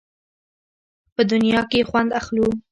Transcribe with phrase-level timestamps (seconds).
[1.15, 2.47] په دنیا کې یې خوند اخلو.